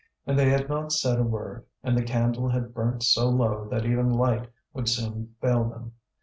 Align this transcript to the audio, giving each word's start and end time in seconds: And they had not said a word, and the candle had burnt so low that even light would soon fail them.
And 0.25 0.35
they 0.35 0.49
had 0.49 0.67
not 0.67 0.91
said 0.91 1.19
a 1.19 1.23
word, 1.23 1.63
and 1.83 1.95
the 1.95 2.01
candle 2.01 2.49
had 2.49 2.73
burnt 2.73 3.03
so 3.03 3.29
low 3.29 3.67
that 3.69 3.85
even 3.85 4.09
light 4.09 4.49
would 4.73 4.89
soon 4.89 5.35
fail 5.39 5.65
them. 5.69 5.93